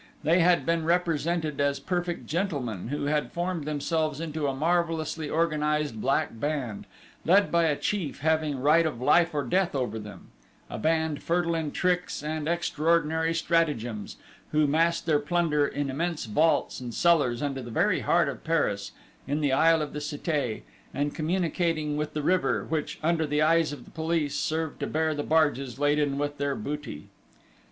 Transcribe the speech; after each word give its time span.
They 0.23 0.39
had 0.39 0.65
been 0.65 0.83
represented 0.83 1.61
as 1.61 1.79
perfect 1.79 2.25
gentlemen, 2.25 2.87
who 2.87 3.05
had 3.05 3.31
formed 3.31 3.65
themselves 3.65 4.19
into 4.19 4.47
a 4.47 4.55
marvellously 4.55 5.29
organised 5.29 6.01
Black 6.01 6.39
Band, 6.39 6.87
led 7.23 7.51
by 7.51 7.65
a 7.65 7.75
chief 7.75 8.21
having 8.21 8.59
right 8.59 8.87
of 8.87 8.99
life 8.99 9.31
or 9.35 9.43
death 9.43 9.75
over 9.75 9.99
them: 9.99 10.29
a 10.71 10.79
band 10.79 11.21
fertile 11.21 11.53
in 11.53 11.71
tricks 11.71 12.23
and 12.23 12.47
extraordinary 12.47 13.31
stratagems, 13.31 14.17
who 14.53 14.65
massed 14.65 15.05
their 15.05 15.19
plunder 15.19 15.67
in 15.67 15.91
immense 15.91 16.25
vaults 16.25 16.79
and 16.79 16.95
cellars 16.95 17.43
under 17.43 17.61
the 17.61 17.69
very 17.69 17.99
heart 17.99 18.27
of 18.27 18.43
Paris, 18.43 18.93
in 19.27 19.39
the 19.39 19.53
Isle 19.53 19.83
of 19.83 19.93
the 19.93 19.99
Cité, 19.99 20.63
and 20.95 21.13
communicating 21.13 21.95
with 21.95 22.13
the 22.15 22.23
river, 22.23 22.65
which, 22.67 22.97
under 23.03 23.27
the 23.27 23.43
eyes 23.43 23.71
of 23.71 23.85
the 23.85 23.91
police, 23.91 24.35
served 24.35 24.79
to 24.79 24.87
bear 24.87 25.13
the 25.13 25.21
barges 25.21 25.77
laden 25.77 26.17
with 26.17 26.39
their 26.39 26.55
booty. 26.55 27.09